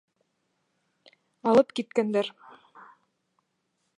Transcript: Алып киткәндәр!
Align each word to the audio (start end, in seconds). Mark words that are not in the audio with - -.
Алып 1.51 1.75
киткәндәр! 1.81 2.33